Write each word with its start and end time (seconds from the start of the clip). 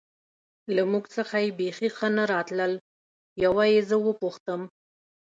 له 0.75 0.83
موږ 0.91 1.05
څخه 1.15 1.35
یې 1.43 1.49
بېخي 1.59 1.89
ښه 1.95 2.07
نه 2.17 2.23
راتلل، 2.33 2.73
یوه 3.43 3.63
یې 3.73 3.79
زه 3.89 3.95
و 3.99 4.07
پوښتم. 4.21 4.61